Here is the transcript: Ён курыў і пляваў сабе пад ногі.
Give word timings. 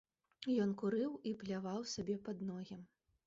Ён 0.63 0.71
курыў 0.81 1.11
і 1.31 1.35
пляваў 1.43 1.85
сабе 1.93 2.17
пад 2.29 2.43
ногі. 2.51 2.81